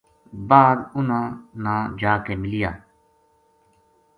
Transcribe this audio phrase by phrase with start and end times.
[0.49, 1.09] بعد اُن
[1.63, 2.71] نا جا کے ملیا